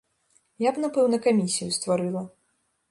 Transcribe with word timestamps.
Я 0.67 0.71
б 0.71 0.83
напэўна 0.85 1.21
камісію 1.27 1.69
стварыла. 1.81 2.27